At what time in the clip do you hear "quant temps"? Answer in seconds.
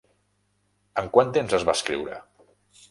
1.19-1.55